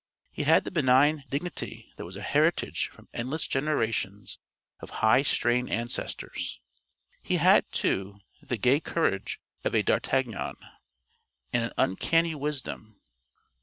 [0.31, 4.39] He had the benign dignity that was a heritage from endless generations
[4.79, 6.59] of high strain ancestors.
[7.21, 10.55] He had, too, the gay courage of a d'Artagnan,
[11.53, 12.99] and an uncanny wisdom.